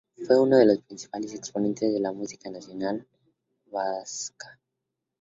Fue 0.25 0.39
uno 0.39 0.57
de 0.57 0.65
los 0.65 0.79
principales 0.81 1.31
exponentes 1.35 1.93
de 1.93 1.99
la 1.99 2.11
música 2.11 2.49
nacional 2.49 3.05
vasca. 3.67 4.57